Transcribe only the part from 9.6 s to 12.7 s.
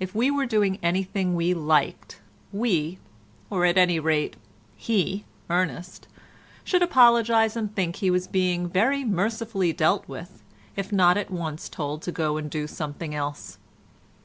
dealt with, if not at once told to go and do